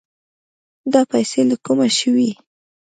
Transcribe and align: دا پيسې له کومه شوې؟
دا 0.93 1.01
پيسې 1.11 1.41
له 1.49 1.55
کومه 1.65 1.87
شوې؟ 1.97 2.31